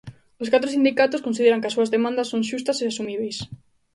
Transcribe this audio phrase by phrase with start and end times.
[0.43, 3.37] Os catro sindicatos consideran que as súas demandas son "xustas" e "asumíbeis".